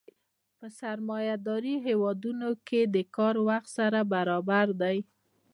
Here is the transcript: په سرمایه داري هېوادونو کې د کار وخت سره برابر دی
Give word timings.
په 0.57 0.67
سرمایه 0.79 1.35
داري 1.45 1.75
هېوادونو 1.87 2.49
کې 2.67 2.81
د 2.95 2.97
کار 3.15 3.35
وخت 3.47 3.69
سره 3.77 3.99
برابر 4.13 4.67
دی 4.81 4.97